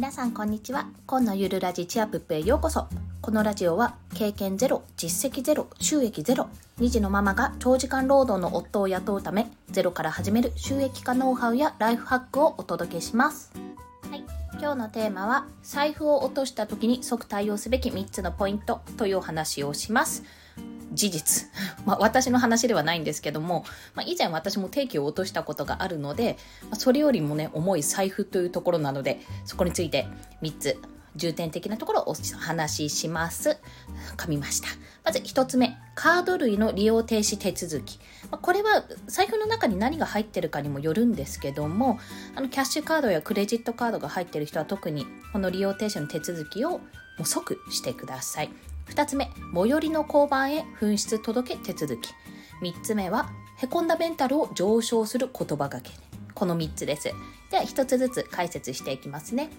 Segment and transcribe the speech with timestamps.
[0.00, 0.88] 皆さんこんにちは。
[1.04, 2.88] 今のゆるラジチアプップへようこそ。
[3.20, 6.48] このラジオは経験ゼロ実績ゼロ収益ゼロ
[6.78, 13.52] 2児のママが長時間労働の夫を雇うためゼロから始める収益化ノウハウやライフハックをお届けします。
[14.10, 14.24] はい。
[14.54, 20.24] 今日のテーマは財布を落とした時に即対応すべき3つのポイントというお話をします
[20.92, 21.48] 事実、
[21.84, 23.64] まあ、私の話ではないんですけども、
[23.94, 30.06] まあ、以前私も定期を落としたことがあるので、まあ、それよりもね重い財布というところなのでそこについて
[30.42, 30.78] 3つ
[31.16, 33.58] 重点的なところをお話しします。
[34.16, 34.68] 噛みました。
[35.04, 37.98] まず1つ目、カード類の利用停止手続き
[38.30, 38.38] ま。
[38.38, 41.98] これは財布の中に何が入ってるかにもよるんですけども、
[42.36, 46.80] あのキャッシュカードやクレジットカードが入ってる人は特にこの利用停止の手続きをも
[47.20, 48.69] う即してください。
[48.90, 52.10] 2つ目、最寄りの交番へ紛失届手続き。
[52.60, 55.92] 3つ目は、へこんだメンタルを上昇する言葉がけ。
[56.34, 57.12] この3つです。
[57.50, 59.50] では、1つずつ解説していきますね。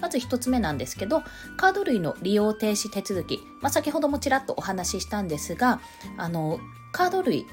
[0.00, 1.22] まず1つ目なんですけど、
[1.58, 3.40] カード類の利用停止手続き。
[3.60, 5.80] まあ、先ほどもちらっとお話ししたんですが、
[6.16, 6.58] あの、
[6.92, 7.44] カード類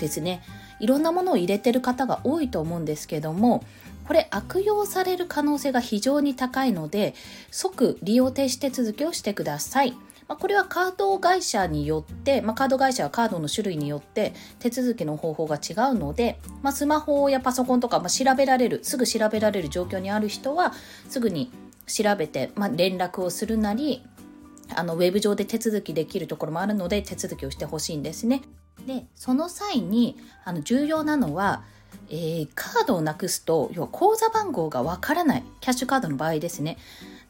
[0.00, 0.42] ですね、
[0.80, 3.64] いろんなものを入れてる方が多いと思うんですけども、
[4.06, 7.14] これ悪用される可能性が非常に高いので、
[7.50, 9.96] 即利用停止手続きをしてください。
[10.28, 20.72] まあ、これはカード会社によって、まあ、カード会社はカードの種類によって手続きの方法が違うので、まあ、スマホやパソコンとか、ま、調べられるすぐ調べられる状況にある人は
[21.08, 21.52] すぐに
[21.86, 24.02] 調べて、ま、連絡をするなり
[24.74, 28.42] あのウェブ上で手続きできるところもあるので手続きをしてほしいんですね。
[28.84, 31.62] でその際にあの重要なのは
[32.08, 36.78] えー、カードをなくすと要は口座番号がわからないキャッシュカードの場合ですね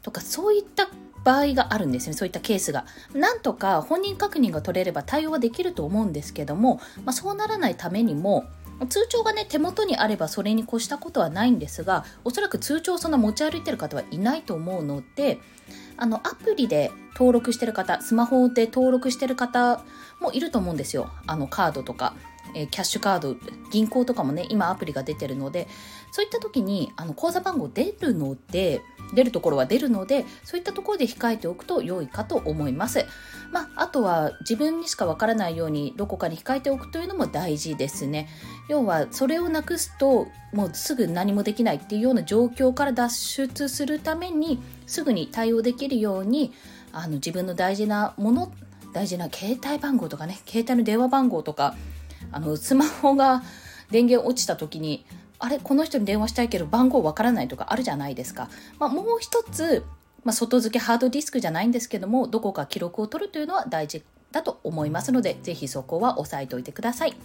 [0.03, 0.89] とかそういった
[1.27, 2.87] 場合があるんですねそういったケースが。
[3.13, 8.45] なんとか本人確認が取れれば対応はできると思うんですけども、まあ、そうならないためにも
[8.89, 15.41] 通帳がね手元にあればそれに越したことはないんですがおそらく通帳をそんな持ち歩いてる方はいないと思うので
[15.97, 19.83] あのアプリで登録してる方スマホで登録してる方
[20.21, 21.11] もいると思うんですよ。
[21.27, 22.15] あのカードとか。
[22.55, 23.37] えキャッシュカード
[23.71, 25.69] 銀行とかもね今アプリが出てるので
[26.11, 28.83] そういった時にあの口座番号出るので
[29.15, 33.05] 出るところは出るのでそういったところで控えておくと良いかと思います。
[33.53, 38.29] まあ、あとは自分にしかわからないようにどこかに控えておくというのも大事ですね。
[38.69, 46.53] 要はそれをなくすともうすぐ何もできないっていうような状況から脱出するためにすぐに対応できるように
[46.93, 48.53] あの自分の大事なもの
[48.93, 51.77] 大事な携帯番号とかね携帯の電話番号とか
[52.37, 53.43] あのスマホが
[53.91, 55.07] 電源落ちた時に
[55.39, 58.51] あれこの人に電話したいけど番号わからないとかあるじゃないですか。
[58.79, 59.85] まあ、もう一つ、
[60.23, 67.17] まあ、外付けハードディスクじゃないんですけどもどこか記録を取るというのは大事だと思いますのでぜひそこは押さえておいてください。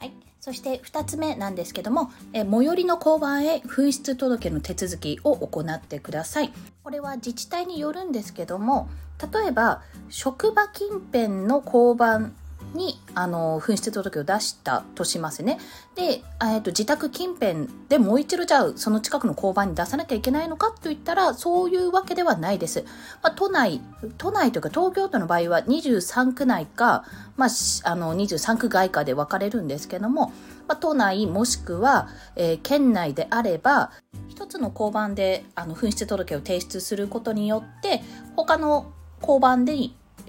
[0.00, 6.52] はい、そして2つ目なんですけども、え最寄りの交番へ紛失届の手続きを行ってください。
[6.84, 8.90] これは自治体によるんですけども、
[9.32, 12.36] 例えば職場近辺の交番
[12.74, 15.58] にあの紛失届を出したとしますね。
[15.94, 22.84] で、えーと、自宅近辺でもう一度じゃあその近くの交番に出さなきゃいけないのかといったらそういうわけではないです。
[23.22, 23.80] まあ、都内、
[24.16, 27.04] 都内というか東京都の場合は23区内か、
[27.36, 27.48] まあ、
[27.84, 30.32] あの23区外かで分かれるんですけども、
[30.66, 33.90] まあ、都内もしくは、えー、県内であれば
[34.28, 38.02] 一つの交番であの紛失届を提出することによって
[38.36, 39.74] 他の交番で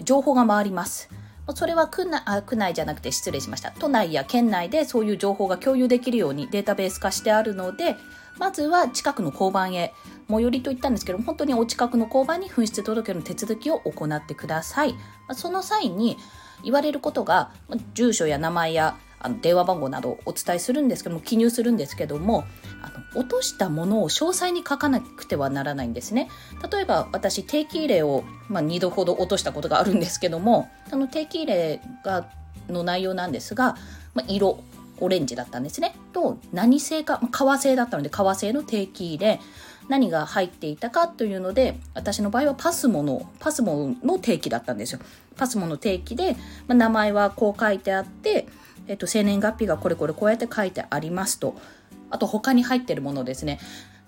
[0.03, 1.09] 情報が回ります。
[1.55, 3.71] それは区内あ区内じゃなくて失礼しました。
[3.71, 7.95] 都内や県内でそういう情報が共有できるようにデータベース化してあるので
[8.37, 9.93] まずは近くの交番へ
[10.29, 14.95] 最寄りと言ったんですけど本当にお近くの交番に紛失届の手続きを行ってください。
[15.33, 16.17] その際に
[16.63, 17.51] 言われることが
[17.93, 22.45] 住所や名前やあの電話番号などをお伝えするんですけども記入するんですけども
[22.81, 26.29] あの落としたものを詳細に書かなくてはならないんですね。
[26.71, 32.29] 例えば私定期入れを、まあ、2度ほど落としたことがあるんですけどもあの定期入れが
[32.69, 33.75] の内容なんですが、
[34.13, 34.63] まあ、色
[34.99, 35.95] オレンジだったんですね。
[36.13, 39.39] と何製か、革製だったので革製の定期入れ
[39.87, 44.99] 何が入っていたかというので私の場合はパスモのパスモの定期だったんですよ。
[45.35, 46.33] パスモの定期で、
[46.67, 48.47] まあ、名前はこう書いてあって
[48.89, 51.55] えっと、生年月日がこれこれこうやって書いてありますと。
[52.09, 53.59] あと他に入ってるものですね。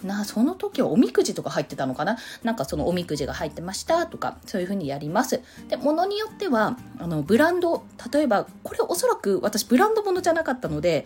[0.03, 2.17] な、その時はおみくじとか入ってたのかな？
[2.43, 5.41] なんかそのおみくじが入ってましたとか、そういうふうにやります。
[5.69, 11.05] で、ものによっては、あの、ブランド、例えば、これおそらく私ブランドものじゃなかったので、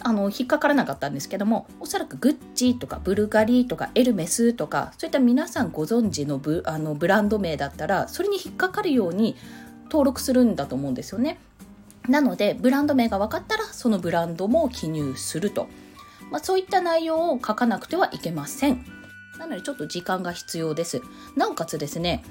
[0.00, 9.34] あの、引っかからなかったんですけども、おそらくグッチとかブルガリーとかエルメスとか、そういった皆さんご存知のブあのブランド名だったら、それに引っかかるように
[9.86, 11.40] 登録するんだと思うんですよね。
[12.08, 15.68] なのでブランド名が分かったらそのブランドも記入すると、
[16.30, 18.84] まあ、そういった内容を書かなくてはいけません
[19.38, 21.00] なのでちょっと時間が必要です。
[21.36, 22.24] なおかつですね、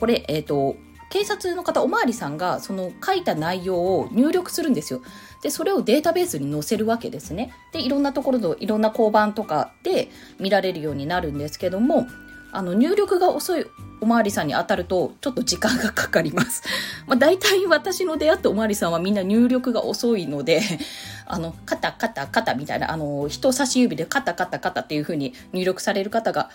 [0.00, 0.76] これ、えっ、ー、と、
[1.10, 5.02] 警察の方、おまわりさんがその書いた内容を入力するんですよ。
[5.42, 7.52] で、それをデータベースに載せるわけですね。
[7.72, 10.08] で、いろんなところといろんな交番とかで
[10.40, 12.06] 見られるようになるんですけども、
[12.54, 13.66] あの、入力が遅い
[14.00, 16.62] おまわりさんに当たると、ちょっと時間がかかります。
[17.06, 20.62] まあ、大体私の出会ったおまわりさんはみんな入力が遅いので、
[21.26, 26.50] あの、カタカタカタみたいな、あの、人差し指でカタカタカタっていう風に入力される方が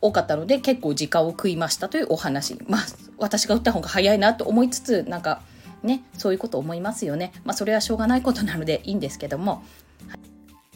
[0.00, 2.58] 多かったので、結構時間を食いましたというお話。
[2.68, 2.82] まあ、
[3.18, 5.42] 私が打った方が早いなと思いつつ、なんか、
[5.82, 7.32] ね、そういうこと思いますよね。
[7.44, 9.62] まあ、それはしょうがないことなのでいいんですけども。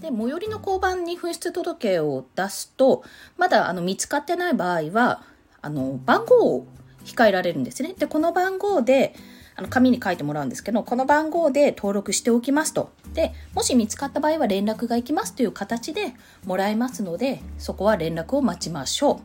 [0.00, 3.02] で、最寄りの交番に紛失届を出すと、
[3.36, 5.22] まだあの見つかってない場合は、
[5.60, 6.66] あの、番号を
[7.04, 7.94] 控えられるんですね。
[7.98, 9.14] で、この番号で、
[9.56, 12.92] あの紙に書いてもらうんですけど、この番号で登録しておきますと。
[13.12, 16.14] で、もし見つかった場合は連絡が行きますという形で
[16.46, 19.20] もらえますので、そこは連絡を待ちましょ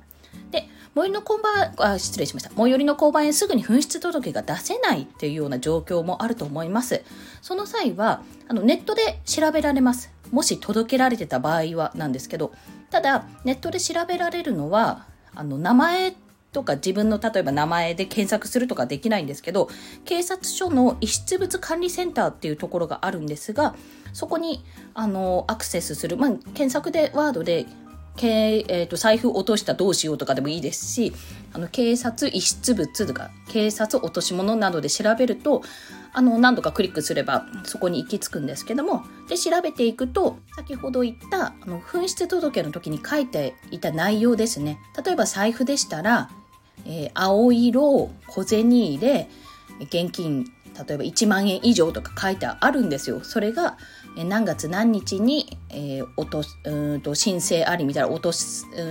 [0.50, 0.52] う。
[0.52, 2.50] で、最寄りの交番、あ、失礼しました。
[2.50, 7.04] 最寄りの交番へすぐに紛失届が出せないっていうような状況もあると思います。
[7.44, 10.13] その際は、あのネットで調べられます。
[10.34, 12.54] もし届けられてた場合はなんですけど、
[12.90, 16.16] ただ、ネットで調べられるのは、あの、名前
[16.52, 19.70] とか自分の例えば名前で検索するとかできないんですけど、
[20.06, 23.76] 警察署の遺失物管理センターっていうところがあるんですが、
[24.12, 24.66] そこに
[24.96, 27.68] あのアクセスする、まあ、検索でワードで
[28.16, 31.14] けえーと、財布落としたどうしようとかでもいいですし
[31.52, 35.64] あの警察遺失物とか警察落とし物などで調べると
[36.14, 46.30] あの何度かクリックすればそこに行き着くんですけどもで調べていくと先ほど言ったあの紛失届の時に書いていた内容ですね例えば財布でしたら
[46.86, 49.30] えー、青色、小銭入れ、
[49.82, 50.46] 現金、
[50.88, 53.24] 例えば1万円以上とか書いてあるんですよ。
[53.24, 53.78] それが、
[54.16, 58.84] 何月何日に、えー、落とうんと申請ありみたいな落とす、う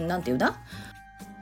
[0.00, 0.58] ん、なんていうんだ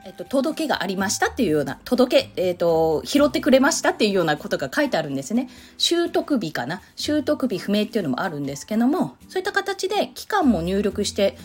[0.06, 5.48] えっと、届けがありましたっていうような、届け、えっと、拾ってくれましたっていうようなことが書いてあるんですね。
[5.78, 6.82] 習得日かな？
[6.94, 11.38] 習得日不明っていうのもあるんですけども、そういった形で期間も入力して、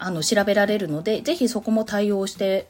[0.00, 2.68] あの、調べられるので、ぜひそこも対応して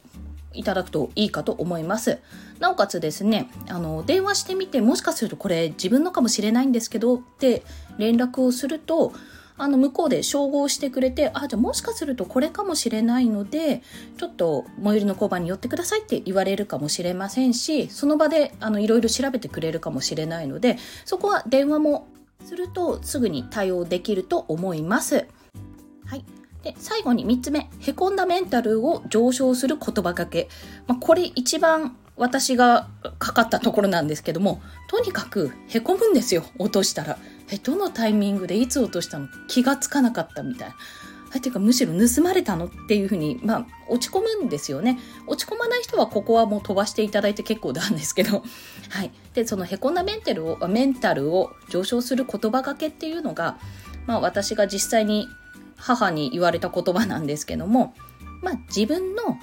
[0.53, 2.19] いただくといいかと思います。
[2.59, 7.63] なおかつですね、あの、電話してみて、もしかするとこれ自分のかもしれないんですけどって
[7.97, 9.15] 連絡をすると、
[9.62, 13.83] あの、向こうで照合してくれて、あ、じゃあもしかするとこれかもしれないので、
[14.17, 22.09] ちょっと最寄りの交番に寄ってくださいって言われるかもしれませんし、その場で、あの、いろいろ調べてくれるかもしれないので、そこは電話も
[22.45, 25.27] するとすぐに対応できると思います。
[26.06, 26.25] はい。
[26.63, 30.49] で、最後に3つ目、へこんだメンタルを上昇する言葉かけ。
[30.87, 37.19] まあ、これ一番私がかかったところなんですけども、とにかくへこむんですよ、落としたら。
[37.50, 39.29] え、どのタイミングでいつ落としたの？
[39.49, 40.75] 気がつかなかったみたいな。
[41.41, 42.67] ていうかむしろ盗まれたの？
[42.67, 44.99] っていうふうに、まあ、落ち込むんですよね。
[45.26, 48.43] 落ち込まない人はここはもう飛ばしていただいて結構なんですけど。
[48.91, 49.12] はい。
[49.35, 53.58] で、そのへこんだメンタルを、メンタルを上昇する言葉がけっていうのが、
[54.06, 55.29] まあ私が実際に
[55.76, 57.94] 母に言われた言葉なんですけども、
[58.43, 59.38] まあ自分の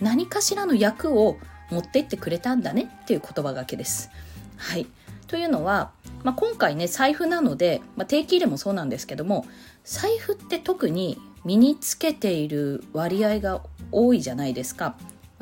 [0.00, 1.38] 何かしらの役を
[1.70, 4.10] 持ってってくれたんだねっていう言葉がけです。
[4.56, 4.86] はい。
[5.26, 5.92] というのは、
[6.22, 9.46] まあ、今回ね、財布なので、まあ、定期入れもそうなんですけども、
[9.84, 14.96] 財布って特に身につけている割合が多いじゃないですか。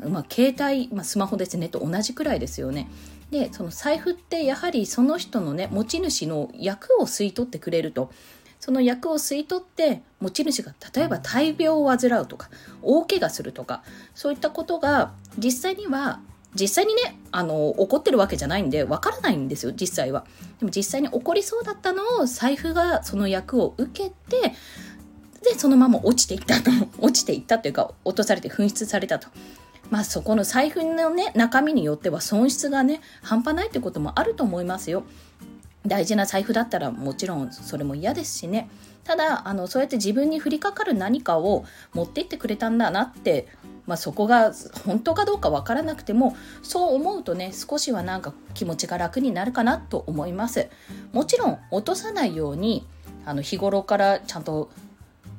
[0.07, 2.89] まあ、携帯、まあ、スマホですねと同じくらいですよね。
[3.31, 8.11] で、その財布ってやはりその人のね、持ち主の役を吸い取ってくれると。
[8.59, 12.49] その役を吸い取って持ち主が例えば大病を患うとか
[12.81, 16.19] 大怪我するとかそういったことが実際には
[16.55, 20.25] 実際にねあの起こってるわけじゃないんでわからないんですよ実際は。
[20.59, 24.53] でも実際に起こりそうだったのを財布がその役を受けて
[25.43, 26.71] でそのまま落ちていったと。
[26.99, 29.27] 落ちていったというか落とされて紛失されたと。
[29.89, 35.03] まあそこの財布のね中身によっては損失がね半端ないってこともあると思いますよ。
[35.85, 38.69] 大事な財布だったらもちろんそれも嫌ですしね。
[39.09, 43.47] ただあのそうやって自分に降りかかる何かを持っていってくれたんだなって
[43.87, 44.53] まあ、そこが
[44.85, 50.69] 本当かどうかわからなくてもそう思うとね少しはなんか気持ちが楽になるかなと思います。
[51.11, 52.85] もちろん落とさないように
[53.25, 54.69] あの日頃からちゃんと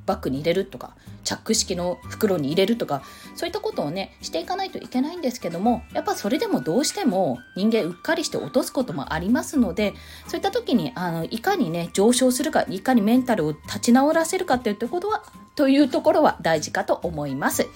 [0.06, 3.02] バッグに入れるとかチャック式の袋に入れるとか
[3.34, 9.94] そういったことをねしていかないといけないんですけどもやっぱそれでもどうしても人間うっかりして落とすこともありますので
[10.26, 15.22] そういった時にあのいかにね上昇するかいかにメンタルを立ち直らせるかというところは
[15.54, 17.68] というところは大事かと思います。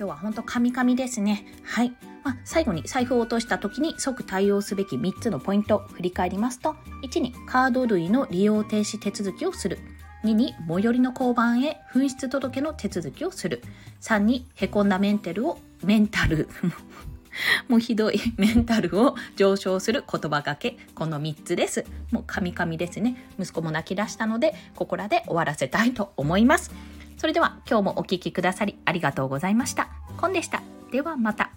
[0.00, 1.44] 今日は本当カミカミですね。
[1.62, 1.92] はい。
[2.24, 6.74] まあ、最後に財布を落とした時に即対応すべき3つのポイントを振り返りますと、
[7.04, 9.78] 1にカード類の利用停止手続きをする。
[10.24, 13.62] 2に最寄りの交番へ紛失届の手続きをする。
[14.00, 16.48] 3にへこんだメンタルをメンタル。
[17.68, 20.76] もうひどいメンタルを上昇する言葉がけ。
[20.94, 21.84] この3つです。
[22.10, 23.16] もうカミカミですね。
[23.38, 26.70] 息子も泣き出したのでここらで終わらせたいと思います。
[27.16, 29.88] それでは今日もお聴きくださりありがとうございました。
[30.16, 30.62] コンでした。
[30.90, 31.49] ではまた。